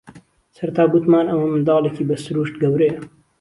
[0.57, 2.97] سەرەتا گوتمان ئەمە منداڵێکی بە سرووشت گەورەیە